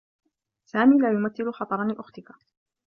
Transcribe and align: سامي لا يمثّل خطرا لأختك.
سامي 0.65 0.97
لا 0.97 1.11
يمثّل 1.11 1.51
خطرا 1.53 1.83
لأختك. 1.93 2.31